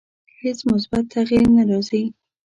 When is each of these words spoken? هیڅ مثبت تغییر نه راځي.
هیڅ 0.41 0.59
مثبت 0.71 1.03
تغییر 1.15 1.45
نه 1.55 1.63
راځي. 1.69 2.03